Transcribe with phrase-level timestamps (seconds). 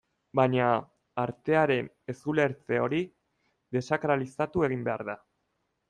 [0.37, 0.69] Baina,
[1.23, 3.05] artearen ez-ulertze hori
[3.79, 5.21] desakralizatu egin behar da.